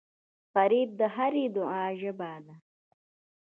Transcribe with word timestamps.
غریب 0.55 0.89
د 0.99 1.01
هرې 1.15 1.45
دعا 1.55 1.83
ژبه 2.01 2.31
ده 2.45 2.55